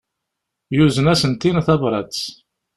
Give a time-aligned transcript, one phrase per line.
[0.75, 2.15] Yuzen-asent-in tabrat.